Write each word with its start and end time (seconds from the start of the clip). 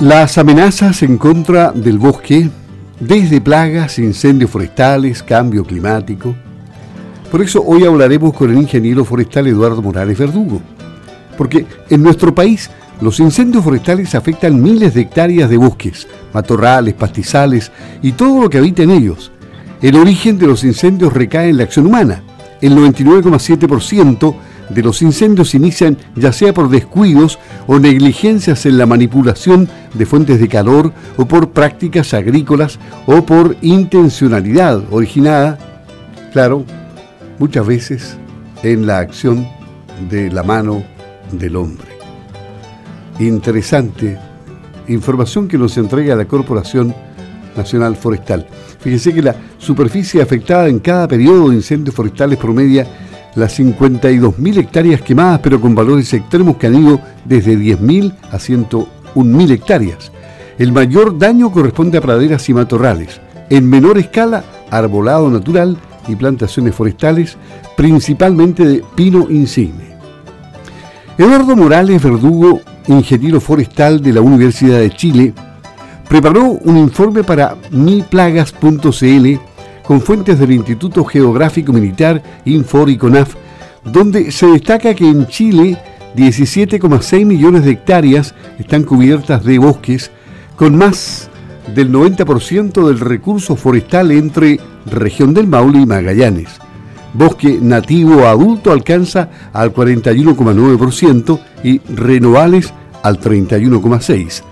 Las 0.00 0.38
amenazas 0.38 1.02
en 1.02 1.18
contra 1.18 1.72
del 1.72 1.98
bosque, 1.98 2.48
desde 3.00 3.38
plagas, 3.38 3.98
incendios 3.98 4.50
forestales, 4.50 5.22
cambio 5.22 5.62
climático. 5.62 6.34
Por 7.30 7.42
eso 7.42 7.62
hoy 7.62 7.84
hablaremos 7.84 8.32
con 8.32 8.50
el 8.50 8.56
ingeniero 8.56 9.04
forestal 9.04 9.46
Eduardo 9.46 9.82
Morales 9.82 10.16
Verdugo. 10.16 10.62
Porque 11.36 11.66
en 11.90 12.02
nuestro 12.02 12.34
país 12.34 12.70
los 13.02 13.20
incendios 13.20 13.62
forestales 13.62 14.14
afectan 14.14 14.62
miles 14.62 14.94
de 14.94 15.02
hectáreas 15.02 15.50
de 15.50 15.58
bosques, 15.58 16.08
matorrales, 16.32 16.94
pastizales 16.94 17.70
y 18.00 18.12
todo 18.12 18.40
lo 18.40 18.48
que 18.48 18.56
habita 18.56 18.82
en 18.82 18.92
ellos. 18.92 19.30
El 19.82 19.96
origen 19.96 20.38
de 20.38 20.46
los 20.46 20.64
incendios 20.64 21.12
recae 21.12 21.50
en 21.50 21.58
la 21.58 21.64
acción 21.64 21.86
humana. 21.86 22.22
El 22.62 22.74
99,7% 22.74 24.34
de 24.70 24.82
los 24.82 25.02
incendios 25.02 25.54
inician 25.54 25.98
ya 26.16 26.32
sea 26.32 26.54
por 26.54 26.70
descuidos 26.70 27.38
o 27.66 27.78
negligencias 27.78 28.66
en 28.66 28.78
la 28.78 28.86
manipulación 28.86 29.68
de 29.94 30.06
fuentes 30.06 30.40
de 30.40 30.48
calor 30.48 30.92
o 31.16 31.26
por 31.26 31.50
prácticas 31.50 32.14
agrícolas 32.14 32.78
o 33.06 33.22
por 33.26 33.56
intencionalidad 33.62 34.82
originada, 34.90 35.58
claro, 36.32 36.64
muchas 37.38 37.66
veces 37.66 38.16
en 38.62 38.86
la 38.86 38.98
acción 38.98 39.46
de 40.08 40.30
la 40.30 40.42
mano 40.42 40.82
del 41.32 41.56
hombre. 41.56 41.88
Interesante 43.18 44.18
información 44.88 45.48
que 45.48 45.58
nos 45.58 45.76
entrega 45.76 46.16
la 46.16 46.24
Corporación 46.24 46.94
Nacional 47.56 47.96
Forestal. 47.96 48.46
Fíjense 48.80 49.12
que 49.12 49.22
la 49.22 49.36
superficie 49.58 50.22
afectada 50.22 50.68
en 50.68 50.78
cada 50.78 51.06
periodo 51.06 51.50
de 51.50 51.56
incendios 51.56 51.94
forestales 51.94 52.38
promedia 52.38 52.86
las 53.34 53.58
52.000 53.58 54.58
hectáreas 54.58 55.02
quemadas, 55.02 55.40
pero 55.42 55.60
con 55.60 55.74
valores 55.74 56.12
extremos 56.12 56.56
que 56.56 56.66
han 56.66 56.82
ido 56.82 57.00
desde 57.24 57.56
10.000 57.56 58.14
a 58.30 58.38
101.000 58.38 59.50
hectáreas. 59.50 60.12
El 60.58 60.72
mayor 60.72 61.18
daño 61.18 61.50
corresponde 61.50 61.98
a 61.98 62.00
praderas 62.00 62.48
y 62.48 62.54
matorrales. 62.54 63.20
En 63.48 63.68
menor 63.68 63.98
escala, 63.98 64.44
arbolado 64.70 65.30
natural 65.30 65.76
y 66.06 66.16
plantaciones 66.16 66.74
forestales, 66.74 67.36
principalmente 67.76 68.64
de 68.64 68.84
pino 68.94 69.26
insigne. 69.30 69.96
Eduardo 71.16 71.56
Morales 71.56 72.02
Verdugo, 72.02 72.60
ingeniero 72.88 73.40
forestal 73.40 74.00
de 74.02 74.12
la 74.12 74.20
Universidad 74.20 74.78
de 74.78 74.90
Chile, 74.90 75.34
preparó 76.08 76.44
un 76.44 76.76
informe 76.76 77.22
para 77.22 77.56
miplagas.cl 77.70 79.49
con 79.90 80.00
fuentes 80.00 80.38
del 80.38 80.52
Instituto 80.52 81.04
Geográfico 81.04 81.72
Militar, 81.72 82.22
Infor 82.44 82.90
y 82.90 82.96
CONAF, 82.96 83.34
donde 83.82 84.30
se 84.30 84.46
destaca 84.46 84.94
que 84.94 85.08
en 85.08 85.26
Chile 85.26 85.78
17,6 86.14 87.26
millones 87.26 87.64
de 87.64 87.72
hectáreas 87.72 88.32
están 88.60 88.84
cubiertas 88.84 89.42
de 89.42 89.58
bosques, 89.58 90.12
con 90.54 90.76
más 90.76 91.28
del 91.74 91.90
90% 91.90 92.86
del 92.86 93.00
recurso 93.00 93.56
forestal 93.56 94.12
entre 94.12 94.60
región 94.86 95.34
del 95.34 95.48
Maule 95.48 95.80
y 95.80 95.86
Magallanes. 95.86 96.50
Bosque 97.12 97.58
nativo 97.60 98.28
adulto 98.28 98.70
alcanza 98.70 99.28
al 99.52 99.74
41,9% 99.74 101.40
y 101.64 101.80
renovales 101.80 102.72
al 103.02 103.18
31,6%. 103.18 104.49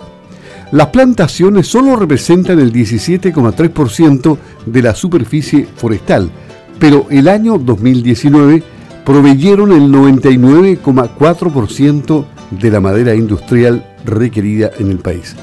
Las 0.70 0.88
plantaciones 0.88 1.66
solo 1.66 1.96
representan 1.96 2.58
el 2.58 2.70
17,3% 2.72 4.36
de 4.66 4.82
la 4.82 4.94
superficie 4.94 5.64
forestal, 5.64 6.30
pero 6.78 7.06
el 7.08 7.28
año 7.28 7.56
2019 7.56 8.62
proveyeron 9.02 9.72
el 9.72 9.90
99,4% 9.90 12.26
de 12.50 12.70
la 12.70 12.80
madera 12.80 13.14
industrial 13.14 13.82
requerida 14.04 14.70
en 14.78 14.90
el 14.90 14.98
país. 14.98 15.34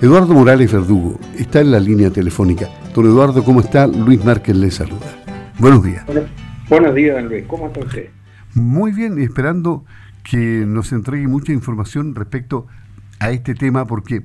Eduardo 0.00 0.32
Morales 0.32 0.72
Verdugo 0.72 1.20
está 1.38 1.60
en 1.60 1.70
la 1.70 1.78
línea 1.78 2.08
telefónica. 2.10 2.70
Don 2.94 3.04
Eduardo, 3.04 3.44
¿cómo 3.44 3.60
está? 3.60 3.86
Luis 3.86 4.24
Márquez 4.24 4.56
le 4.56 4.70
saluda. 4.70 5.22
Buenos 5.58 5.84
días. 5.84 6.06
buenos 6.70 6.94
días, 6.94 7.22
Luis. 7.22 7.44
¿Cómo 7.46 7.66
está 7.66 7.80
usted? 7.80 8.08
Muy 8.54 8.92
bien, 8.92 9.18
esperando 9.18 9.84
que 10.22 10.64
nos 10.66 10.90
entregue 10.92 11.28
mucha 11.28 11.52
información 11.52 12.14
respecto 12.14 12.66
a 13.20 13.30
este 13.30 13.54
tema 13.54 13.86
porque 13.86 14.22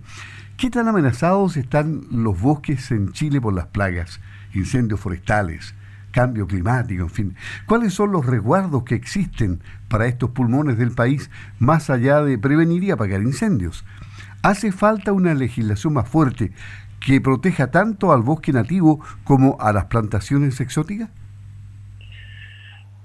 ¿qué 0.59 0.69
tan 0.69 0.89
amenazados 0.89 1.55
están 1.55 2.01
los 2.11 2.41
bosques 2.41 2.91
en 2.91 3.13
Chile 3.13 3.39
por 3.39 3.53
las 3.53 3.67
plagas, 3.67 4.19
incendios 4.53 4.99
forestales, 4.99 5.73
cambio 6.11 6.47
climático, 6.47 7.03
en 7.03 7.09
fin? 7.09 7.35
¿Cuáles 7.65 7.93
son 7.93 8.11
los 8.11 8.25
resguardos 8.25 8.83
que 8.83 8.95
existen 8.95 9.61
para 9.87 10.07
estos 10.07 10.31
pulmones 10.31 10.77
del 10.77 10.91
país 10.91 11.31
más 11.59 11.89
allá 11.89 12.21
de 12.23 12.37
prevenir 12.37 12.83
y 12.83 12.91
apagar 12.91 13.21
incendios? 13.21 13.85
¿Hace 14.43 14.73
falta 14.73 15.13
una 15.13 15.33
legislación 15.33 15.93
más 15.93 16.09
fuerte 16.09 16.51
que 17.05 17.21
proteja 17.21 17.71
tanto 17.71 18.11
al 18.11 18.21
bosque 18.21 18.51
nativo 18.51 18.99
como 19.23 19.55
a 19.61 19.71
las 19.71 19.85
plantaciones 19.85 20.59
exóticas? 20.59 21.09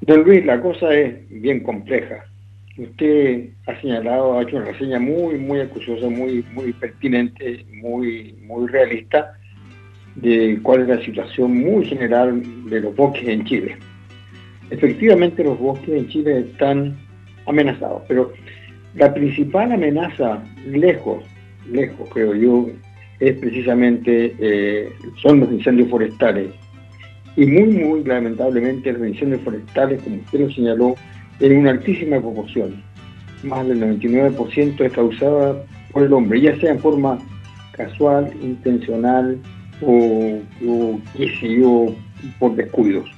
Don 0.00 0.25
Luis, 0.25 0.44
la 0.44 0.60
cosa 0.60 0.93
es 0.93 1.28
bien 1.31 1.62
compleja 1.62 2.25
usted 2.76 3.50
ha 3.66 3.80
señalado, 3.80 4.38
ha 4.38 4.42
hecho 4.42 4.56
una 4.56 4.66
reseña 4.66 4.98
muy, 4.98 5.36
muy 5.36 5.60
acuciosa, 5.60 6.08
muy, 6.08 6.44
muy 6.52 6.72
pertinente, 6.72 7.64
muy, 7.72 8.34
muy 8.42 8.68
realista 8.68 9.38
de 10.16 10.58
cuál 10.62 10.82
es 10.82 10.88
la 10.88 11.04
situación 11.04 11.56
muy 11.56 11.84
general 11.86 12.42
de 12.68 12.80
los 12.80 12.94
bosques 12.94 13.28
en 13.28 13.44
Chile. 13.44 13.76
Efectivamente 14.70 15.44
los 15.44 15.58
bosques 15.58 15.90
en 15.90 16.08
Chile 16.08 16.38
están 16.50 16.96
amenazados, 17.46 18.02
pero 18.08 18.32
la 18.94 19.12
principal 19.12 19.72
amenaza, 19.72 20.42
lejos, 20.66 21.24
lejos 21.70 22.08
creo 22.12 22.34
yo, 22.34 22.68
es 23.20 23.36
precisamente, 23.38 24.34
eh, 24.38 24.92
son 25.22 25.40
los 25.40 25.52
incendios 25.52 25.88
forestales. 25.88 26.48
Y 27.36 27.46
muy, 27.46 27.66
muy 27.66 28.04
lamentablemente 28.04 28.92
los 28.92 29.08
incendios 29.08 29.42
forestales, 29.42 30.02
como 30.02 30.16
usted 30.16 30.40
lo 30.40 30.50
señaló, 30.50 30.94
en 31.40 31.56
una 31.58 31.70
altísima 31.72 32.20
proporción. 32.20 32.82
Más 33.42 33.66
del 33.66 33.80
99% 33.80 34.80
es 34.80 34.92
causada 34.92 35.64
por 35.92 36.04
el 36.04 36.12
hombre, 36.12 36.40
ya 36.40 36.58
sea 36.60 36.72
en 36.72 36.80
forma 36.80 37.18
casual, 37.72 38.32
intencional 38.40 39.38
o, 39.82 40.40
o 40.66 41.00
por 42.38 42.54
descuidos. 42.56 43.10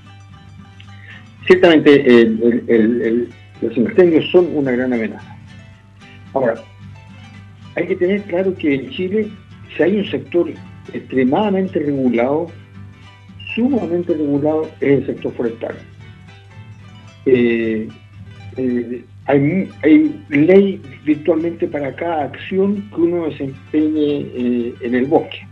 Ciertamente 1.46 2.26
los 3.60 3.76
incendios 3.76 4.28
son 4.30 4.48
una 4.54 4.72
gran 4.72 4.92
amenaza. 4.92 5.36
Ahora, 6.34 6.54
hay 7.76 7.86
que 7.86 7.96
tener 7.96 8.22
claro 8.22 8.54
que 8.54 8.74
en 8.74 8.90
Chile, 8.90 9.28
si 9.76 9.82
hay 9.82 9.98
un 9.98 10.06
sector 10.06 10.50
extremadamente 10.92 11.78
regulado, 11.78 12.48
sumamente 13.54 14.14
regulado, 14.14 14.68
es 14.80 15.00
el 15.00 15.06
sector 15.06 15.32
forestal. 15.34 15.76
Eh, 17.26 17.88
eh, 18.56 19.04
hay, 19.26 19.68
ley 20.28 20.80
virtualmente 21.04 21.66
para 21.66 21.94
cada 21.94 22.24
acción 22.24 22.88
que 22.94 23.00
uno 23.00 23.26
desempeñe 23.26 24.20
eh, 24.34 24.74
en 24.80 24.94
el 24.94 25.06
bosque. 25.06 25.46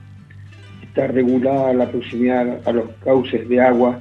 Está 0.83 1.09
regulada 1.09 1.75
la 1.75 1.91
proximidad 1.91 2.61
a 2.67 2.73
los 2.73 2.89
cauces 3.05 3.49
de 3.49 3.61
agua, 3.61 4.01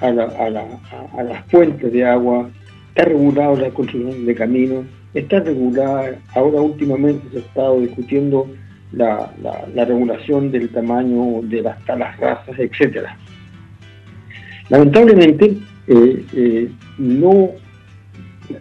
a, 0.00 0.10
las 0.10 1.44
fuentes 1.48 1.92
de 1.92 2.04
agua, 2.04 2.50
está 2.88 3.04
regulada 3.04 3.54
la 3.54 3.70
construcción 3.70 4.26
de 4.26 4.34
caminos, 4.34 4.86
está 5.14 5.38
regulada, 5.38 6.18
ahora 6.34 6.60
últimamente 6.60 7.24
se 7.30 7.36
ha 7.36 7.40
estado 7.40 7.80
discutiendo 7.80 8.48
la, 8.92 9.32
regulación 9.74 10.50
del 10.50 10.68
tamaño 10.70 11.42
de 11.42 11.62
las 11.62 11.82
talas 11.84 12.18
razas, 12.18 12.58
etc. 12.58 13.06
Lamentablemente, 14.68 15.56
eh, 15.86 16.68
no 16.98 17.50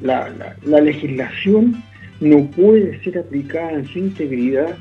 la, 0.02 0.81
legislación 0.81 1.81
no 2.19 2.45
puede 2.51 3.01
ser 3.04 3.18
aplicada 3.18 3.74
en 3.74 3.86
su 3.88 4.00
integridad 4.00 4.78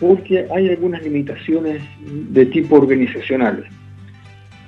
porque 0.00 0.46
hay 0.54 0.68
algunas 0.68 1.02
limitaciones 1.02 1.82
de 2.30 2.46
tipo 2.46 2.76
organizacional. 2.76 3.64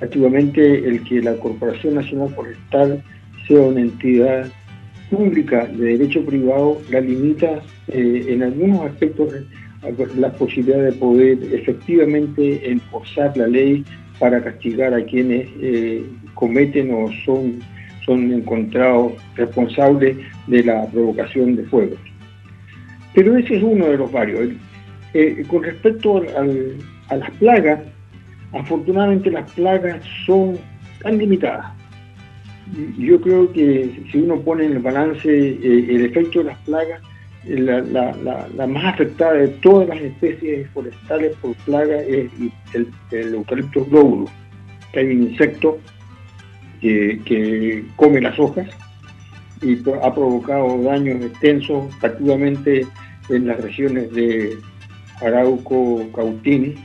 Activamente 0.01 0.89
el 0.89 1.03
que 1.05 1.21
la 1.21 1.35
Corporación 1.35 1.97
Nacional 1.97 2.31
Forestal 2.35 3.03
sea 3.47 3.61
una 3.61 3.81
entidad 3.81 4.51
pública 5.11 5.67
de 5.67 5.99
derecho 5.99 6.25
privado 6.25 6.81
la 6.91 7.01
limita 7.01 7.63
eh, 7.89 8.27
en 8.29 8.43
algunos 8.43 8.87
aspectos 8.87 9.35
la 10.17 10.33
posibilidad 10.33 10.83
de 10.83 10.93
poder 10.93 11.39
efectivamente 11.55 12.69
enforzar 12.71 13.37
la 13.37 13.47
ley 13.47 13.85
para 14.19 14.43
castigar 14.43 14.93
a 14.93 15.05
quienes 15.05 15.49
eh, 15.61 16.05
cometen 16.35 16.93
o 16.93 17.11
son 17.25 17.61
son 18.09 18.33
encontrados 18.33 19.13
responsables 19.37 20.17
de 20.47 20.65
la 20.65 20.87
provocación 20.87 21.57
de 21.57 21.65
fuego. 21.65 21.95
Pero 23.15 23.37
ese 23.37 23.57
es 23.57 23.63
uno 23.63 23.87
de 23.87 23.99
los 23.99 24.11
varios. 24.11 24.51
Eh, 25.13 25.45
con 25.47 25.63
respecto 25.63 26.23
a 27.11 27.17
las 27.17 27.31
plagas, 27.33 27.81
afortunadamente 28.53 29.31
las 29.31 29.51
plagas 29.53 30.03
son 30.25 30.59
tan 31.03 31.19
limitadas. 31.19 31.67
Yo 32.99 33.21
creo 33.21 33.53
que 33.53 33.91
si 34.11 34.19
uno 34.19 34.41
pone 34.41 34.65
en 34.65 34.73
el 34.73 34.79
balance 34.79 35.29
eh, 35.29 35.87
el 35.91 36.07
efecto 36.07 36.39
de 36.41 36.47
las 36.47 36.59
plagas, 36.61 37.03
la, 37.45 38.67
más 38.67 38.95
afectada 38.95 39.35
de 39.35 39.49
todas 39.49 39.89
las 39.89 40.01
especies 40.01 40.69
forestales 40.71 41.35
por 41.41 41.55
plaga 41.65 41.97
es 42.03 42.31
el, 42.75 43.35
eucalipto 43.35 43.85
glóbulo, 43.87 44.27
que 44.93 45.01
hay 45.01 45.07
un 45.07 45.23
insecto 45.25 45.79
que, 46.81 47.85
come 47.97 48.21
las 48.21 48.39
hojas 48.39 48.69
y 49.63 49.79
ha 50.03 50.15
provocado 50.15 50.83
daños 50.83 51.25
extensos, 51.25 51.95
particularmente 52.01 52.87
en 53.29 53.47
las 53.47 53.61
regiones 53.61 54.13
de 54.13 54.57
Arauco, 55.21 56.07
Cautín, 56.15 56.77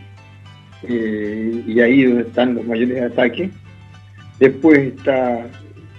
eh, 0.83 1.63
y 1.65 1.79
ahí 1.79 2.03
donde 2.03 2.23
están 2.23 2.55
los 2.55 2.65
mayores 2.65 3.11
ataques. 3.11 3.51
Después 4.39 4.79
está 4.79 5.47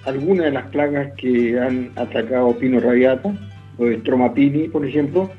algunas 0.05 0.45
de 0.45 0.51
las 0.51 0.67
plagas 0.67 1.13
que 1.17 1.59
han 1.59 1.91
atacado 1.95 2.57
Pino 2.57 2.79
radiata, 2.79 3.33
o 3.77 3.91
Stromapini, 3.91 4.67
por 4.67 4.85
ejemplo, 4.85 5.29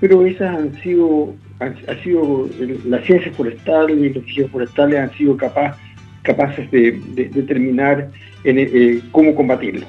pero 0.00 0.26
esas 0.26 0.56
han 0.56 0.74
sido, 0.82 1.34
ha 1.60 2.02
sido 2.02 2.48
las 2.86 3.04
ciencias 3.04 3.34
forestales 3.36 3.96
y 3.96 4.08
los 4.10 4.24
ciencias 4.24 4.50
forestales 4.50 4.98
han 4.98 5.12
sido 5.12 5.36
capaz, 5.36 5.76
capaces 6.26 6.70
de, 6.70 7.00
determinar 7.14 8.10
eh, 8.44 9.00
cómo 9.12 9.34
combatirlo. 9.34 9.86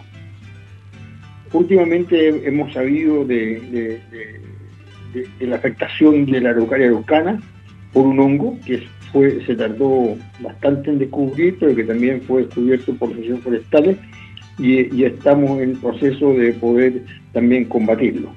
Últimamente 1.51 2.47
hemos 2.47 2.71
sabido 2.73 3.25
de, 3.25 3.99
la 5.39 5.55
afectación 5.55 6.25
de 6.25 6.41
la 6.41 6.51
araucaria 6.51 6.87
araucana 6.87 7.41
por 7.93 8.05
un 8.05 8.19
hongo 8.19 8.57
que 8.65 8.83
fue, 9.11 9.43
se 9.45 9.55
tardó 9.55 10.17
bastante 10.41 10.91
en 10.91 10.99
descubrir, 10.99 11.57
pero 11.59 11.75
que 11.75 11.83
también 11.83 12.21
fue 12.21 12.43
descubierto 12.43 12.93
por 12.95 13.15
los 13.15 13.39
forestales 13.39 13.97
y, 14.59 15.03
estamos 15.03 15.61
en 15.61 15.77
proceso 15.77 16.33
de 16.33 16.53
poder 16.53 17.03
también 17.31 17.65
combatirlo. 17.65 18.29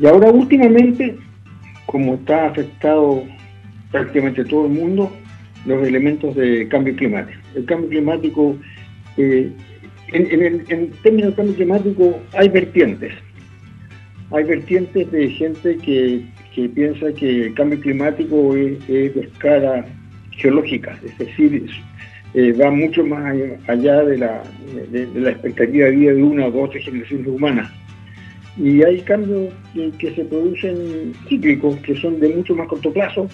Y 0.00 0.06
ahora 0.06 0.30
últimamente, 0.30 1.16
como 1.86 2.14
está 2.14 2.46
afectado 2.46 3.22
prácticamente 3.90 4.44
todo 4.44 4.66
el 4.66 4.72
mundo, 4.72 5.12
los 5.66 5.86
elementos 5.86 6.34
de 6.34 6.68
cambio 6.68 6.94
climático. 6.96 7.38
El 7.54 7.64
cambio 7.64 7.88
climático, 7.88 8.56
eh, 9.16 9.50
en, 10.12 10.90
términos 11.02 11.30
de 11.30 11.36
cambio 11.36 11.54
climático 11.54 12.20
hay 12.34 12.48
vertientes. 12.48 13.12
Hay 14.30 14.44
vertientes 14.44 15.10
de 15.12 15.28
gente 15.30 15.76
que, 15.78 16.24
piensa 16.74 17.12
que 17.12 17.46
el 17.46 17.54
cambio 17.54 17.80
climático 17.80 18.56
es, 18.56 18.86
de 18.86 19.20
escala 19.20 19.84
geológica, 20.30 20.98
es 21.04 21.16
decir, 21.18 21.66
eh, 22.34 22.52
va 22.52 22.70
mucho 22.70 23.04
más 23.04 23.34
allá 23.68 24.02
de 24.04 24.18
la, 24.18 24.42
de, 24.90 25.06
la, 25.20 25.30
expectativa 25.30 25.86
de 25.86 25.92
vida 25.92 26.14
de 26.14 26.22
una 26.22 26.46
o 26.46 26.50
dos 26.50 26.70
generaciones 26.74 27.26
humanas. 27.26 27.70
Y 28.56 28.82
hay 28.82 29.00
cambios 29.02 29.52
que, 29.98 30.14
se 30.14 30.24
producen 30.24 31.12
cíclicos, 31.28 31.76
que 31.78 31.94
son 31.96 32.20
de 32.20 32.30
mucho 32.30 32.54
más 32.54 32.68
corto 32.68 32.92
plazo, 32.92 33.28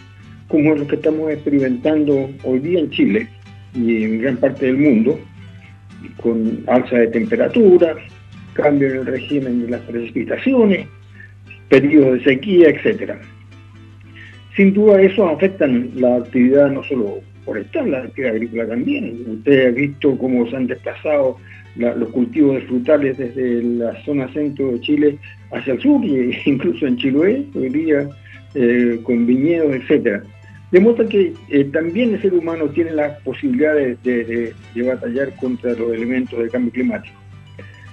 como 0.48 0.74
los 0.74 0.88
que 0.88 0.96
estamos 0.96 1.30
experimentando 1.30 2.30
hoy 2.44 2.58
día 2.60 2.80
en 2.80 2.90
Chile 2.90 3.28
y 3.74 4.04
en 4.04 4.22
gran 4.22 4.36
parte 4.38 4.66
del 4.66 4.78
mundo, 4.78 5.18
con 6.20 6.64
alza 6.66 6.96
de 6.96 7.08
temperatura, 7.08 7.96
cambio 8.54 8.88
en 8.88 8.96
el 8.96 9.06
régimen 9.06 9.62
de 9.62 9.70
las 9.70 9.80
precipitaciones, 9.82 10.86
periodos 11.68 12.18
de 12.18 12.24
sequía, 12.24 12.70
etc. 12.70 13.12
Sin 14.56 14.72
duda 14.72 15.00
eso 15.00 15.28
afectan 15.28 15.90
la 15.94 16.16
actividad 16.16 16.70
no 16.70 16.82
solo 16.84 17.20
forestal, 17.44 17.90
la 17.90 17.98
actividad 17.98 18.32
agrícola 18.32 18.66
también. 18.66 19.24
Usted 19.28 19.68
ha 19.68 19.70
visto 19.70 20.16
cómo 20.18 20.48
se 20.48 20.56
han 20.56 20.66
desplazado 20.66 21.36
los 21.76 22.08
cultivos 22.10 22.56
de 22.56 22.62
frutales 22.62 23.18
desde 23.18 23.62
la 23.62 23.94
zona 24.04 24.32
centro 24.32 24.72
de 24.72 24.80
Chile 24.80 25.18
hacia 25.52 25.74
el 25.74 25.80
sur, 25.80 26.04
e 26.04 26.36
incluso 26.46 26.86
en 26.86 26.96
Chiloé, 26.96 27.44
hoy 27.54 27.68
día 27.68 28.08
eh, 28.54 28.98
con 29.04 29.26
viñedos, 29.26 29.76
etcétera. 29.76 30.22
Demuestra 30.70 31.08
que 31.08 31.34
eh, 31.48 31.64
también 31.64 32.14
el 32.14 32.20
ser 32.20 32.34
humano 32.34 32.66
tiene 32.68 32.90
las 32.92 33.18
posibilidades 33.22 34.02
de, 34.02 34.54
batallar 34.86 35.34
contra 35.36 35.72
los 35.72 35.92
elementos 35.92 36.38
del 36.38 36.50
cambio 36.50 36.72
climático. 36.72 37.16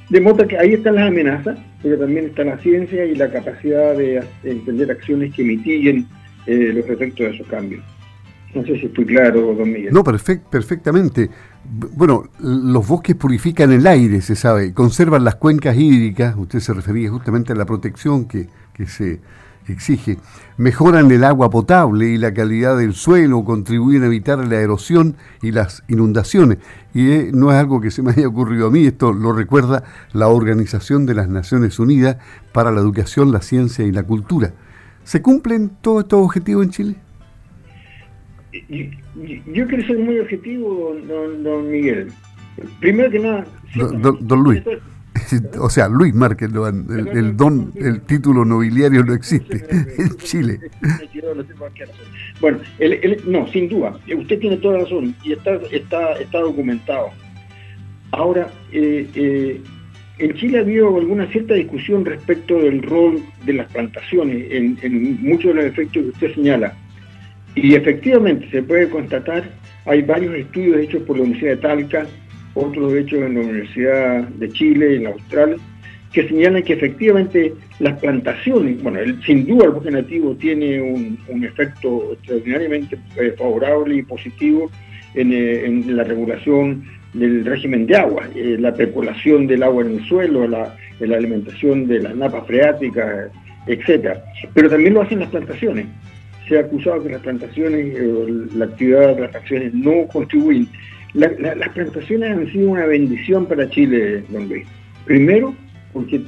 Demuestra 0.10 0.48
que 0.48 0.58
ahí 0.58 0.74
están 0.74 0.96
las 0.96 1.08
amenazas, 1.08 1.58
pero 1.82 1.98
también 1.98 2.26
está 2.26 2.44
la 2.44 2.58
ciencia 2.60 3.06
y 3.06 3.16
la 3.16 3.32
capacidad 3.32 3.96
de, 3.98 4.24
entender 4.44 4.92
acciones 4.92 5.34
que 5.34 5.44
mitiguen 5.44 6.06
eh, 6.46 6.72
los 6.74 6.88
efectos 6.90 7.28
de 7.28 7.36
esos 7.36 7.48
cambios. 7.48 7.84
No 8.56 8.64
sé 8.64 8.80
si 8.80 8.86
estoy 8.86 9.06
claro, 9.06 9.54
don 9.54 9.72
Miguel. 9.72 9.94
No, 9.94 10.04
perfectamente. 10.04 11.30
Bueno, 11.94 12.30
los 12.40 12.88
bosques 12.88 13.16
purifican 13.16 13.72
el 13.74 13.86
aire, 13.86 14.22
se 14.22 14.36
sabe, 14.36 14.74
conservan 14.74 15.26
las 15.26 15.36
cuencas 15.36 15.76
hídricas, 15.76 16.36
usted 16.38 16.60
se 16.60 16.74
refería 16.74 17.10
justamente 17.10 17.52
a 17.52 17.56
la 17.56 17.66
protección 17.66 18.26
que, 18.28 18.48
se 18.86 19.20
exige, 19.68 20.18
mejoran 20.58 21.12
el 21.12 21.24
agua 21.24 21.50
potable 21.50 22.10
y 22.10 22.18
la 22.18 22.34
calidad 22.34 22.78
del 22.78 22.94
suelo, 22.94 23.44
contribuyen 23.44 24.04
a 24.04 24.08
evitar 24.08 24.40
la 24.46 24.60
erosión 24.60 25.16
y 25.42 25.52
las 25.52 25.84
inundaciones. 25.88 26.60
Y 26.94 27.12
eh, 27.12 27.32
no 27.34 27.52
es 27.52 27.58
algo 27.58 27.82
que 27.82 27.92
se 27.92 28.02
me 28.02 28.12
haya 28.12 28.28
ocurrido 28.28 28.68
a 28.68 28.72
mí, 28.72 28.86
esto 28.86 29.14
lo 29.14 29.34
recuerda 29.34 29.84
la 30.14 30.28
Organización 30.28 31.06
de 31.06 31.16
las 31.16 31.30
Naciones 31.30 31.80
Unidas 31.80 32.18
para 32.52 32.72
la 32.72 32.82
Educación, 32.82 33.32
la 33.32 33.42
Ciencia 33.42 33.86
y 33.86 33.92
la 33.92 34.04
Cultura. 34.04 34.54
¿Se 35.04 35.22
cumplen 35.22 35.72
todos 35.82 36.04
estos 36.04 36.24
objetivos 36.24 36.66
en 36.66 36.72
Chile? 36.72 36.96
yo 39.54 39.68
quiero 39.68 39.86
ser 39.86 40.00
muy 40.00 40.18
objetivo, 40.20 40.96
don, 41.44 41.70
Miguel. 41.70 42.08
Primero 42.80 43.12
que 43.12 43.20
nada... 43.20 43.46
don, 44.22 44.44
Luis. 44.44 44.64
O 45.60 45.70
sea, 45.70 45.88
Luis 45.88 46.14
Márquez, 46.14 46.50
el, 46.50 47.38
don, 47.38 47.72
el 47.76 48.02
título 48.02 48.46
nobiliario 48.46 49.04
no 49.04 49.14
existe 49.14 49.66
en 49.98 50.18
Chile. 50.18 50.60
Bueno, 52.40 52.60
no, 53.26 53.48
sin 53.48 53.70
duda, 53.70 53.98
usted 54.18 54.40
tiene 54.40 54.58
toda 54.58 54.80
razón 54.80 55.16
y 55.24 55.34
está, 55.34 55.56
está, 55.72 56.14
está 56.14 56.40
documentado. 56.40 57.10
Ahora, 58.12 58.50
eh, 58.72 59.10
eh, 59.16 59.62
en 60.20 60.34
Chile 60.36 60.60
ha 60.60 60.62
habido 60.62 60.98
alguna 60.98 61.28
cierta 61.28 61.54
discusión 61.54 62.06
respecto 62.06 62.58
del 62.60 62.82
rol 62.82 63.22
de 63.46 63.54
las 63.54 63.72
plantaciones 63.72 64.52
en, 64.52 64.78
en 64.82 65.22
muchos 65.22 65.54
de 65.54 65.62
los 65.62 65.66
efectos 65.66 66.04
que 66.04 66.10
usted 66.10 66.36
señala. 66.36 66.74
Y 67.56 67.76
efectivamente 67.76 68.50
se 68.52 68.64
puede 68.64 68.90
constatar, 68.90 69.50
hay 69.86 70.02
varios 70.02 70.36
estudios 70.36 70.78
hechos 70.78 71.04
por 71.04 71.18
la 71.18 71.24
Universidad 71.24 71.52
de 71.52 71.58
Talca, 71.58 72.08
otros 72.56 72.94
hechos 72.94 73.20
en 73.22 73.36
la 73.36 73.42
Universidad 73.42 74.28
de 74.28 74.50
Chile, 74.50 74.96
en 74.96 75.04
la 75.04 75.10
Austral, 75.12 75.58
que 76.12 76.28
señalan 76.28 76.64
que 76.64 76.74
efectivamente 76.74 77.54
las 77.80 78.00
plantaciones, 78.00 78.82
bueno, 78.82 79.00
sin 79.26 79.46
duda 79.46 79.66
el 79.66 79.72
bosque 79.72 79.92
nativo 79.92 80.34
tiene 80.36 80.82
un, 80.82 81.44
efecto 81.44 82.14
extraordinariamente 82.14 82.98
eh, 83.18 83.36
favorable 83.38 83.96
y 83.98 84.02
positivo 84.02 84.72
eh, 85.14 85.64
en, 85.66 85.96
la 85.96 86.04
regulación 86.04 86.86
del 87.14 87.46
régimen 87.46 87.86
de 87.86 87.98
agua, 87.98 88.24
eh, 88.34 88.56
la 88.60 88.74
prepolación 88.74 89.46
del 89.46 89.64
agua 89.64 89.84
en 89.84 89.96
el 90.00 90.06
suelo, 90.06 90.48
la, 90.48 90.76
la 91.00 91.18
alimentación 91.18 91.88
de 91.88 92.00
las 92.00 92.16
napas 92.16 92.48
freáticas, 92.48 93.30
etcétera. 93.68 94.24
Pero 94.54 94.70
también 94.70 94.94
lo 94.94 95.02
hacen 95.02 95.20
las 95.20 95.30
plantaciones 95.30 95.86
se 96.48 96.58
ha 96.58 96.62
acusado 96.62 97.04
que 97.04 97.10
las 97.10 97.22
plantaciones, 97.22 97.96
la 98.54 98.66
actividad 98.66 99.00
de 99.00 99.08
las 99.08 99.16
plantaciones 99.32 99.74
no 99.74 100.08
contribuyen. 100.08 100.68
Las 101.16 101.70
plantaciones 101.70 102.32
han 102.32 102.52
sido 102.52 102.72
una 102.72 102.86
bendición 102.86 103.46
para 103.46 103.70
Chile, 103.70 104.24
don 104.30 104.50
Luis. 104.50 104.68
Primero, 105.06 105.56
porque 105.94 106.22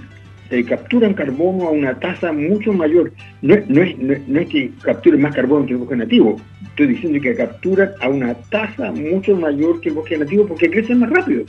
capturan 0.67 1.13
carbono 1.13 1.67
a 1.67 1.71
una 1.71 1.99
tasa 1.99 2.31
mucho 2.31 2.71
mayor. 2.73 3.11
No, 3.41 3.53
es, 3.53 4.47
que 4.49 4.71
capturen 4.81 5.21
más 5.21 5.35
carbono 5.35 5.65
que 5.65 5.73
el 5.73 5.79
bosque 5.79 5.95
nativo, 5.95 6.39
estoy 6.63 6.87
diciendo 6.87 7.19
que 7.21 7.35
capturan 7.35 7.91
a 8.01 8.09
una 8.09 8.33
tasa 8.33 8.91
mucho 8.91 9.35
mayor 9.35 9.81
que 9.81 9.89
el 9.89 9.95
bosque 9.95 10.17
nativo 10.17 10.47
porque 10.47 10.69
crecen 10.69 10.99
más 10.99 11.09
rápido. 11.09 11.43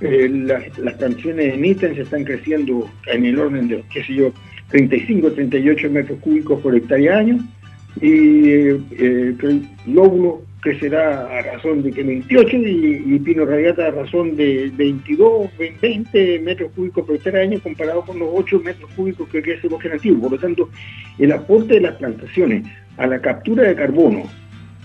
Eh, 0.00 0.28
las, 0.28 0.94
plantaciones 0.96 1.54
emiten, 1.54 1.94
se 1.94 2.02
están 2.02 2.24
creciendo 2.24 2.88
en 3.06 3.24
el 3.24 3.38
orden 3.38 3.68
de, 3.68 3.82
qué 3.92 4.04
sé 4.04 4.14
yo, 4.14 4.32
35, 4.68 5.32
38 5.32 5.90
metros 5.90 6.18
cúbicos 6.20 6.60
por 6.60 6.74
hectárea 6.74 7.18
año 7.18 7.38
y 8.00 8.48
eh, 8.48 9.34
el 9.42 9.68
lóbulo 10.64 10.74
crecerá 10.78 11.38
a 11.38 11.42
razón 11.42 11.82
de 11.82 11.90
que 11.90 12.02
28 12.02 12.56
y, 12.56 13.18
pino 13.18 13.44
radiata 13.44 13.86
a 13.86 13.90
razón 13.90 14.34
de 14.36 14.70
22, 14.74 15.50
20 15.80 16.40
metros 16.40 16.72
cúbicos 16.74 17.06
por 17.06 17.16
hectárea 17.16 17.42
año 17.42 17.60
comparado 17.60 18.02
con 18.02 18.18
los 18.18 18.28
8 18.32 18.60
metros 18.60 18.90
cúbicos 18.96 19.28
que 19.28 19.42
crece 19.42 19.66
el 19.66 19.70
bosque 19.70 19.88
nativo. 19.88 20.22
Por 20.22 20.32
lo 20.32 20.38
tanto, 20.38 20.70
el 21.18 21.32
aporte 21.32 21.74
de 21.74 21.80
las 21.80 21.96
plantaciones 21.96 22.64
a 22.96 23.06
la 23.06 23.20
captura 23.20 23.64
de 23.64 23.74
carbono, 23.74 24.22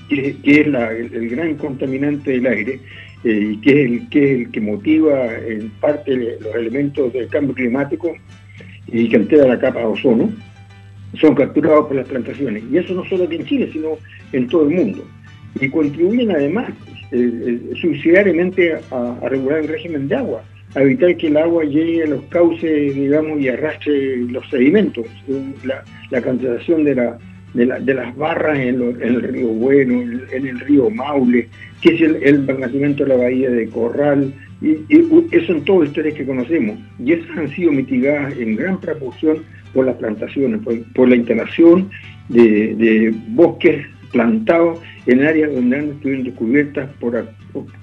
que, 0.09 0.35
es 0.43 0.67
el, 0.67 1.29
gran 1.29 1.55
contaminante 1.55 2.31
del 2.31 2.47
aire, 2.47 2.79
eh, 3.23 3.51
y 3.53 3.57
que 3.57 3.69
es, 3.71 3.91
el, 3.91 4.09
que 4.09 4.23
es 4.23 4.39
el 4.39 4.51
que 4.51 4.61
motiva 4.61 5.33
en 5.35 5.69
parte 5.81 6.15
los 6.15 6.55
elementos 6.55 7.13
del 7.13 7.27
cambio 7.27 7.53
climático 7.53 8.13
y 8.87 9.07
que 9.09 9.15
altera 9.17 9.47
la 9.47 9.59
capa 9.59 9.79
de 9.79 9.85
ozono, 9.85 10.29
son 11.19 11.35
capturados 11.35 11.87
por 11.87 11.95
las 11.95 12.07
plantaciones. 12.07 12.63
Y 12.71 12.77
eso 12.77 12.93
no 12.93 13.05
solo 13.05 13.23
aquí 13.23 13.35
en 13.35 13.45
Chile, 13.45 13.69
sino 13.71 13.97
en 14.31 14.47
todo 14.47 14.63
el 14.67 14.75
mundo. 14.75 15.05
Y 15.59 15.69
contribuyen 15.69 16.31
además 16.31 16.69
eh, 17.11 17.31
eh, 17.45 17.75
subsidiariamente 17.81 18.75
a, 18.91 19.29
regular 19.29 19.59
el 19.59 19.67
régimen 19.67 20.07
de 20.07 20.15
agua. 20.15 20.43
a 20.75 20.81
evitar 20.81 21.15
que 21.17 21.27
el 21.27 21.37
agua 21.37 21.63
llegue 21.63 22.03
a 22.03 22.07
los 22.07 22.23
cauces, 22.25 22.95
digamos, 22.95 23.39
y 23.39 23.49
arrastre 23.49 24.17
los 24.17 24.47
sedimentos, 24.49 25.05
la, 25.63 25.83
la 26.11 26.21
cancelación 26.21 26.83
de, 26.83 26.93
la, 26.93 27.17
de, 27.53 27.93
las 27.93 28.15
barras 28.15 28.59
en, 28.59 28.81
el 29.01 29.21
río 29.21 29.47
Bueno, 29.47 30.01
en, 30.31 30.47
el 30.47 30.59
río 30.59 30.89
Maule, 30.89 31.47
que 31.81 31.95
es 31.95 32.01
el, 32.01 32.17
el 32.21 32.45
de 32.45 33.05
la 33.07 33.15
bahía 33.15 33.49
de 33.49 33.67
Corral, 33.69 34.33
y, 34.61 34.77
eso 35.31 35.47
son 35.47 35.63
todas 35.65 35.89
historias 35.89 36.15
que 36.15 36.25
conocemos, 36.25 36.77
y 37.03 37.13
esas 37.13 37.37
han 37.37 37.49
sido 37.49 37.71
mitigadas 37.71 38.37
en 38.37 38.55
gran 38.55 38.79
proporción 38.79 39.39
por 39.73 39.85
las 39.85 39.95
plantaciones, 39.95 40.61
por, 40.93 41.07
la 41.07 41.15
instalación 41.15 41.89
de, 42.27 43.13
bosques 43.29 43.85
plantados 44.11 44.79
en 45.05 45.23
áreas 45.23 45.53
donde 45.53 45.77
han 45.77 45.89
estuvieron 45.89 46.23
descubiertas 46.23 46.89
por, 46.99 47.27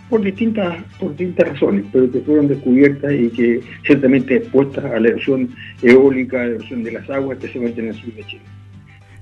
por, 0.09 0.23
distintas, 0.23 0.83
por 0.99 1.11
distintas 1.11 1.49
razones, 1.49 1.85
pero 1.93 2.11
que 2.11 2.21
fueron 2.21 2.49
descubiertas 2.49 3.13
y 3.13 3.29
que 3.31 3.61
ciertamente 3.85 4.37
expuestas 4.37 4.85
a 4.85 5.01
la 5.01 5.09
erosión 5.09 5.51
eólica, 5.83 6.43
a 6.43 6.47
la 6.47 6.55
erosión 6.55 6.83
de 6.83 6.93
las 6.93 7.09
aguas, 7.11 7.39
especialmente 7.39 7.81
en 7.81 7.89
el 7.89 7.95
sur 7.95 8.15
de 8.15 8.25
Chile. 8.25 8.43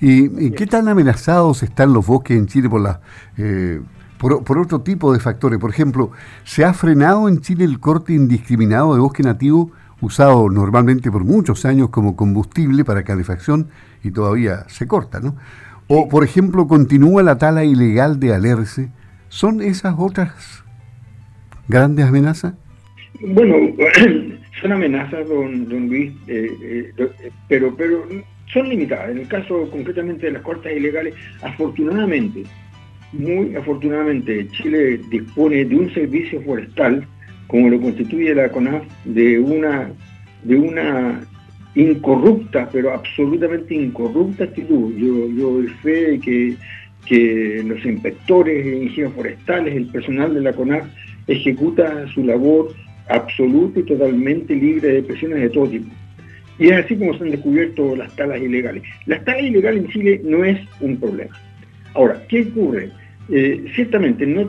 ¿Y, 0.01 0.51
qué 0.51 0.67
tan 0.67 0.89
amenazados 0.89 1.63
están 1.63 1.93
los 1.93 2.07
bosques 2.07 2.37
en 2.37 2.47
Chile 2.47 2.69
por, 2.69 2.83
la, 2.83 3.01
eh, 3.39 3.81
por, 4.19 4.59
otro 4.59 4.83
tipo 4.83 5.13
de 5.13 5.21
factores? 5.21 5.59
Por 5.59 5.71
ejemplo, 5.71 6.11
¿se 6.45 6.65
ha 6.65 6.75
frenado 6.75 7.29
en 7.29 7.41
Chile 7.41 7.65
el 7.65 7.81
corte 7.81 8.13
indiscriminado 8.13 8.95
de 8.95 9.01
bosque 9.01 9.23
nativo 9.23 9.71
usado 10.01 10.51
normalmente 10.51 11.11
por 11.11 11.25
muchos 11.25 11.65
años 11.65 11.89
como 11.89 12.17
combustible 12.17 12.85
para 12.85 13.05
calefacción 13.05 13.69
y 14.03 14.11
todavía 14.11 14.69
se 14.69 14.87
corta, 14.87 15.21
¿no? 15.21 15.37
O, 15.88 16.09
por 16.09 16.25
ejemplo, 16.25 16.67
continúa 16.67 17.23
la 17.23 17.38
tala 17.38 17.64
ilegal 17.64 18.19
de 18.19 18.35
Alerce. 18.35 18.88
¿Son 19.29 19.61
esas 19.61 19.95
otras 19.99 20.64
grandes 21.69 22.07
amenazas? 22.07 22.55
Bueno, 23.21 23.57
son 24.61 24.73
amenazas, 24.73 25.29
don, 25.29 25.88
Luis, 25.88 26.12
eh, 26.26 26.93
eh, 26.97 27.31
pero, 27.49 27.75
pero 27.76 28.07
son 28.53 28.69
limitadas. 28.69 29.11
En 29.11 29.19
el 29.19 29.29
caso 29.29 29.71
concretamente 29.71 30.26
de 30.26 30.33
las 30.33 30.43
cortas 30.43 30.73
ilegales, 30.73 31.14
afortunadamente, 31.43 32.45
muy 33.12 33.55
afortunadamente, 33.55 34.49
Chile 34.49 35.00
dispone 35.11 35.64
de 35.64 35.76
un 35.76 35.93
servicio 35.93 36.41
forestal 36.43 37.07
como 37.47 37.69
lo 37.69 37.81
constituye 37.81 38.35
la 38.35 38.49
CONAF, 38.49 38.83
de 39.05 39.38
una, 39.38 39.93
de 40.43 40.57
una 40.57 41.21
incorrupta, 41.75 42.69
pero 42.73 42.93
absolutamente 42.93 43.75
incorrupta 43.75 44.45
actitud. 44.45 44.93
Yo, 44.95 45.28
yo 45.31 45.50
doy 45.54 45.66
fe 45.83 46.21
que, 46.21 46.57
que 47.07 47.62
los 47.66 47.85
inspectores, 47.85 48.66
ingenieros 48.66 49.14
forestales, 49.14 49.75
el 49.75 49.87
personal 49.87 50.35
de 50.35 50.40
la 50.40 50.52
CONAF 50.52 50.87
ejecuta 51.26 52.07
su 52.09 52.25
labor 52.25 52.75
absoluta 53.09 53.81
y 53.81 53.85
totalmente 53.85 54.54
libre 54.54 54.88
de 54.88 55.02
presiones 55.02 55.40
de 55.40 55.50
todo 55.50 55.69
tipo. 55.69 55.88
Y 56.59 56.69
es 56.69 56.85
así 56.85 56.97
como 56.97 57.16
se 57.16 57.25
han 57.25 57.31
descubierto 57.33 57.97
las 57.97 58.14
talas 58.14 58.40
ilegales. 58.40 58.83
Las 59.07 59.25
talas 59.25 59.43
ilegales 59.43 59.85
en 59.85 59.90
Chile 59.90 60.21
no 60.25 60.45
es 60.45 60.61
un 60.81 60.97
problema. 60.97 61.37
Ahora, 61.95 62.23
¿qué 62.28 62.43
ocurre? 62.43 62.90
Eh, 63.31 63.64
ciertamente, 63.75 64.26
no, 64.26 64.49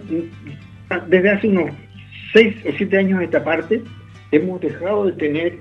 desde 1.07 1.29
hace 1.29 1.47
unos 1.47 1.71
seis 2.33 2.55
o 2.67 2.71
siete 2.77 2.97
años 2.97 3.19
a 3.19 3.23
esta 3.23 3.43
parte, 3.43 3.81
hemos 4.31 4.61
dejado 4.61 5.05
de 5.05 5.13
tener 5.13 5.57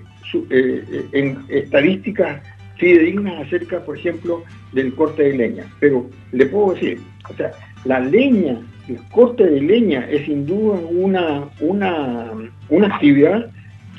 eh, 0.50 0.84
eh, 0.90 1.06
en 1.12 1.38
estadísticas 1.48 2.42
fidedignas 2.76 3.46
acerca, 3.46 3.80
por 3.84 3.98
ejemplo, 3.98 4.42
del 4.72 4.94
corte 4.94 5.22
de 5.22 5.36
leña. 5.36 5.66
Pero 5.80 6.10
le 6.32 6.46
puedo 6.46 6.74
decir, 6.74 7.00
o 7.30 7.34
sea, 7.34 7.52
la 7.84 8.00
leña, 8.00 8.58
el 8.88 8.98
corte 9.12 9.44
de 9.46 9.60
leña 9.60 10.06
es 10.10 10.26
sin 10.26 10.46
duda 10.46 10.78
una, 10.90 11.48
una, 11.60 12.32
una 12.68 12.86
actividad 12.94 13.50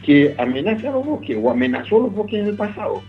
que 0.03 0.35
amenaza 0.37 0.89
a 0.89 0.93
los 0.93 1.05
bosques 1.05 1.37
o 1.41 1.49
amenazó 1.49 1.99
los 1.99 2.13
bosques 2.13 2.41
en 2.41 2.47
el 2.47 2.55
pasado. 2.55 3.01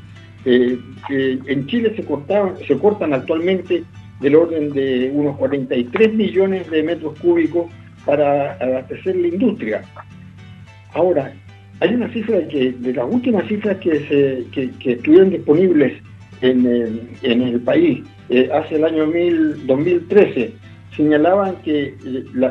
Eh, 0.45 0.79
en 1.09 1.67
Chile 1.67 1.93
se, 1.97 2.05
cortaban, 2.05 2.55
se 2.67 2.79
cortan 2.79 3.13
actualmente 3.13 3.83
del 4.21 4.37
orden 4.37 4.73
de 4.73 5.11
unos 5.13 5.37
43 5.37 6.15
millones 6.15 6.71
de 6.71 6.83
metros 6.83 7.19
cúbicos 7.19 7.67
para 8.05 8.53
abastecer 8.55 9.17
la 9.17 9.29
industria. 9.29 9.83
Ahora, 10.95 11.35
hay 11.81 11.95
una 11.95 12.09
cifra 12.13 12.47
que, 12.49 12.73
de 12.73 12.93
las 12.93 13.07
últimas 13.09 13.47
cifras 13.47 13.77
que, 13.79 14.01
se, 14.09 14.45
que, 14.51 14.93
estuvieron 14.93 15.31
disponibles 15.31 15.93
en 16.41 16.67
el, 17.23 17.61
país 17.61 18.03
eh, 18.29 18.49
hace 18.53 18.77
el 18.77 18.85
año 18.85 19.07
2013, 19.07 20.53
señalaban 20.97 21.57
que 21.63 21.95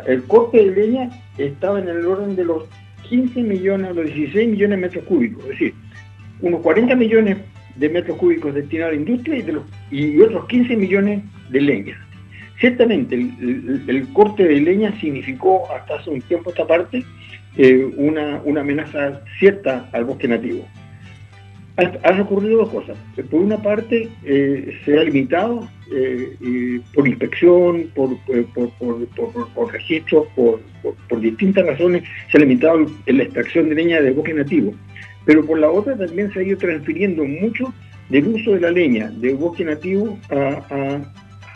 el 0.08 0.24
corte 0.24 0.58
de 0.58 0.75
leña 0.75 1.10
estaba 1.38 1.79
en 1.79 1.89
el 1.89 2.05
orden 2.05 2.36
de 2.36 2.46
los 2.46 2.65
15 3.10 3.41
millones, 3.41 3.96
los 3.96 4.05
16 4.05 4.50
millones 4.50 4.77
de 4.77 4.82
metros 4.82 5.05
cúbicos, 5.05 5.44
es 5.46 5.50
decir, 5.51 5.74
unos 6.41 6.62
40 6.62 6.96
millones 6.96 7.38
de 7.75 7.89
metros 7.89 8.17
cúbicos 8.17 8.53
destinados 8.53 8.94
a 8.94 8.96
la 8.96 9.01
industria 9.01 9.38
y, 9.38 9.41
de 9.41 9.53
los, 9.53 9.63
y 9.91 10.20
otros 10.22 10.46
15 10.48 10.75
millones 10.75 11.24
de 11.50 11.62
leña. 11.62 12.05
Ciertamente, 12.60 13.15
el, 13.15 14.08
corte 14.13 14.46
de 14.46 14.62
leña 14.62 14.98
significó 15.00 15.63
hasta 15.74 15.96
hace 15.96 16.10
un 16.10 16.22
tiempo 16.22 16.51
esta 16.51 16.65
parte 16.65 17.03
eh, 17.57 17.85
una, 17.97 18.41
amenaza 18.45 19.21
cierta 19.39 19.89
al 19.91 20.05
bosque 20.05 20.27
nativo. 20.27 20.65
Han, 21.77 22.21
ocurrido 22.21 22.59
dos 22.59 22.69
cosas. 22.69 22.97
Por 23.29 23.41
una 23.41 23.62
parte, 23.62 24.07
eh, 24.24 24.79
se 24.85 24.97
ha 24.97 25.03
limitado 25.03 25.67
eh, 25.91 26.79
por 26.93 27.05
inspección, 27.05 27.91
por, 27.93 28.17
por, 28.53 28.69
por, 29.53 29.74
registros, 29.74 30.27
por, 30.35 30.62
distintas 31.19 31.65
razones, 31.65 32.03
se 32.31 32.38
ha 32.38 32.41
limitado 32.41 32.85
la 33.05 33.24
extracción 33.24 33.67
de 33.67 33.75
leña 33.75 34.01
del 34.01 34.13
bosque 34.13 34.33
nativo. 34.33 34.74
Pero 35.25 35.45
por 35.45 35.59
la 35.59 35.69
otra 35.69 35.97
también 35.97 36.31
se 36.31 36.39
ha 36.39 36.43
ido 36.43 36.57
transfiriendo 36.57 37.25
mucho 37.25 37.74
del 38.09 38.27
uso 38.27 38.53
de 38.53 38.62
la 38.62 38.71
leña 38.71 39.09
del 39.09 39.35
bosque 39.35 39.65
nativo 39.65 40.17
a 40.29 41.01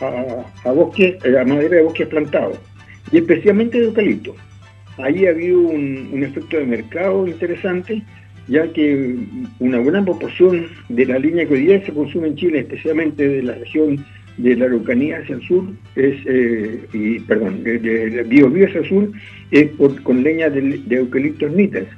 a, 0.04 0.72
bosques, 0.72 1.16
eh, 1.24 1.38
a 1.38 1.44
madera 1.44 1.76
de 1.76 1.82
bosques 1.82 2.08
plantados, 2.08 2.58
y 3.12 3.18
especialmente 3.18 3.78
de 3.78 3.86
eucalipto. 3.86 4.34
Ahí 5.02 5.26
ha 5.26 5.30
habido 5.30 5.60
un, 5.60 6.22
efecto 6.22 6.58
de 6.58 6.66
mercado 6.66 7.26
interesante, 7.26 8.02
ya 8.48 8.70
que 8.72 9.16
una 9.58 9.78
buena 9.78 10.04
proporción 10.04 10.66
de 10.88 11.06
la 11.06 11.18
línea 11.18 11.46
que 11.46 11.54
hoy 11.54 11.66
día 11.66 11.84
se 11.84 11.92
consume 11.92 12.28
en 12.28 12.36
Chile, 12.36 12.58
especialmente 12.60 13.26
de 13.26 13.42
la 13.42 13.54
región 13.54 14.04
de 14.36 14.56
la 14.56 14.66
Araucanía 14.66 15.18
hacia 15.18 15.36
el 15.36 15.42
sur, 15.42 15.64
es, 15.96 16.16
eh, 16.26 16.84
y, 16.92 17.20
perdón, 17.20 17.62
de, 17.62 18.24
Biobío 18.28 18.66
hacia 18.66 18.80
el 18.80 18.88
sur, 18.88 19.12
es 19.50 19.70
con 20.02 20.22
leña 20.22 20.50
de, 20.50 20.80
eucaliptos 20.90 21.52
nitens. 21.52 21.88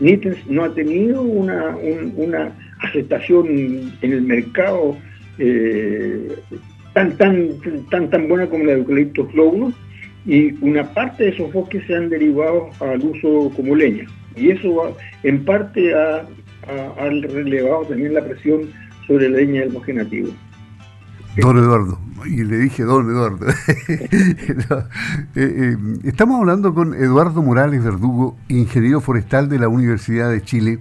Nitens 0.00 0.38
no 0.48 0.64
ha 0.64 0.74
tenido 0.74 1.22
una, 1.22 1.76
una 2.16 2.52
aceptación 2.80 3.92
en 4.00 4.12
el 4.12 4.22
mercado 4.22 4.96
eh, 5.38 6.28
tan, 6.92 7.16
tan, 7.16 7.48
tan, 7.90 8.10
tan 8.10 8.28
buena 8.28 8.46
como 8.46 8.64
la 8.64 8.72
de 8.72 8.78
eucaliptos 8.78 9.32
globulus 9.32 9.74
y 10.24 10.52
una 10.64 10.84
parte 10.94 11.24
de 11.24 11.30
esos 11.30 11.52
bosques 11.52 11.84
se 11.86 11.96
han 11.96 12.08
derivado 12.08 12.70
al 12.80 13.02
uso 13.02 13.52
como 13.56 13.74
leña. 13.74 14.04
Y 14.36 14.50
eso 14.50 14.96
en 15.22 15.44
parte 15.44 15.94
ha, 15.94 16.26
relevado 16.98 17.84
también 17.86 18.14
la 18.14 18.24
presión 18.24 18.62
sobre 19.06 19.28
la 19.28 19.38
leña 19.38 19.60
del 19.62 19.70
bosque 19.70 19.92
nativo. 19.92 20.28
Don 21.38 21.58
Eduardo, 21.58 21.98
y 22.26 22.44
le 22.44 22.58
dije 22.58 22.84
don 22.84 23.08
Eduardo. 23.10 23.46
Eh, 25.34 25.74
eh, 25.74 25.76
estamos 26.04 26.38
hablando 26.38 26.74
con 26.74 26.94
Eduardo 26.94 27.42
Morales 27.42 27.82
Verdugo, 27.82 28.36
ingeniero 28.48 29.00
forestal 29.00 29.48
de 29.48 29.58
la 29.58 29.68
Universidad 29.68 30.30
de 30.30 30.42
Chile, 30.42 30.78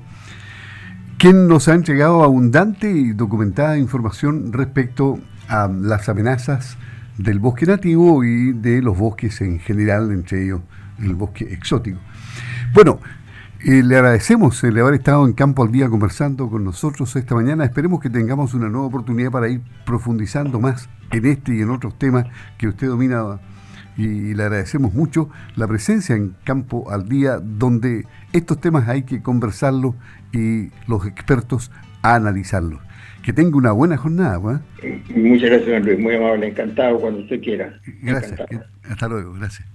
quien 1.17 1.47
nos 1.47 1.67
ha 1.69 1.73
entregado 1.73 2.23
abundante 2.23 2.91
y 2.91 3.13
documentada 3.13 3.77
información 3.77 4.51
respecto 4.51 5.19
a 5.47 5.67
las 5.67 6.09
amenazas 6.09 6.77
del 7.23 7.39
bosque 7.39 7.65
nativo 7.65 8.23
y 8.23 8.53
de 8.53 8.81
los 8.81 8.97
bosques 8.97 9.41
en 9.41 9.59
general, 9.59 10.11
entre 10.11 10.43
ellos 10.43 10.61
el 10.99 11.15
bosque 11.15 11.45
exótico. 11.53 11.99
Bueno, 12.73 12.99
eh, 13.63 13.83
le 13.83 13.95
agradecemos 13.95 14.63
el 14.63 14.79
haber 14.79 14.95
estado 14.95 15.25
en 15.25 15.33
Campo 15.33 15.63
al 15.63 15.71
Día 15.71 15.87
conversando 15.89 16.49
con 16.49 16.63
nosotros 16.63 17.15
esta 17.15 17.35
mañana. 17.35 17.63
Esperemos 17.63 17.99
que 17.99 18.09
tengamos 18.09 18.53
una 18.53 18.69
nueva 18.69 18.87
oportunidad 18.87 19.29
para 19.31 19.49
ir 19.49 19.61
profundizando 19.85 20.59
más 20.59 20.89
en 21.11 21.25
este 21.25 21.55
y 21.55 21.61
en 21.61 21.69
otros 21.69 21.97
temas 21.99 22.25
que 22.57 22.67
usted 22.67 22.87
domina 22.87 23.39
y 23.97 24.33
le 24.33 24.43
agradecemos 24.43 24.93
mucho 24.93 25.29
la 25.55 25.67
presencia 25.67 26.15
en 26.15 26.35
Campo 26.43 26.89
al 26.89 27.07
Día, 27.07 27.39
donde 27.39 28.07
estos 28.33 28.59
temas 28.59 28.87
hay 28.87 29.03
que 29.03 29.21
conversarlos 29.21 29.95
y 30.31 30.71
los 30.87 31.05
expertos 31.05 31.71
analizarlos. 32.01 32.79
Que 33.23 33.33
tenga 33.33 33.57
una 33.57 33.71
buena 33.71 33.97
jornada. 33.97 34.39
Muchas 35.15 35.49
gracias, 35.49 35.85
Luis. 35.85 35.99
Muy 35.99 36.15
amable. 36.15 36.47
Encantado 36.47 36.99
cuando 36.99 37.19
usted 37.21 37.41
quiera. 37.41 37.79
Gracias. 38.01 38.39
Hasta 38.89 39.07
luego. 39.07 39.33
Gracias. 39.33 39.67